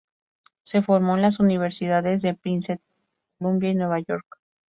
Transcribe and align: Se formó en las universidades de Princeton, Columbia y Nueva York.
Se 0.63 0.81
formó 0.81 1.15
en 1.15 1.21
las 1.21 1.39
universidades 1.39 2.23
de 2.23 2.33
Princeton, 2.33 2.83
Columbia 3.37 3.69
y 3.69 3.75
Nueva 3.75 3.99
York. 3.99 4.25